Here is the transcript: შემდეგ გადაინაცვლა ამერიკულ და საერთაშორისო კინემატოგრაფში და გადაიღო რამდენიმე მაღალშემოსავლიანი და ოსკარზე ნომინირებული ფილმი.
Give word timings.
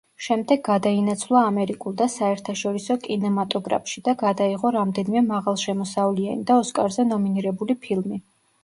შემდეგ 0.25 0.61
გადაინაცვლა 0.67 1.41
ამერიკულ 1.49 1.97
და 1.99 2.07
საერთაშორისო 2.13 2.97
კინემატოგრაფში 3.05 4.03
და 4.09 4.17
გადაიღო 4.25 4.75
რამდენიმე 4.79 5.25
მაღალშემოსავლიანი 5.31 6.49
და 6.53 6.61
ოსკარზე 6.65 7.09
ნომინირებული 7.13 7.83
ფილმი. 7.87 8.25